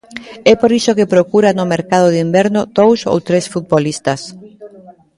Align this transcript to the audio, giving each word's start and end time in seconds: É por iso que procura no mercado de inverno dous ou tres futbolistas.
É 0.51 0.53
por 0.61 0.71
iso 0.79 0.95
que 0.97 1.11
procura 1.13 1.55
no 1.57 1.69
mercado 1.73 2.07
de 2.13 2.19
inverno 2.27 2.61
dous 2.77 2.99
ou 3.11 3.17
tres 3.27 3.45
futbolistas. 3.53 4.21